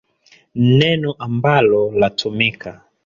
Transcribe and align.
Nneno 0.55 1.11
ambalo 1.19 1.91
latumika. 1.95 2.81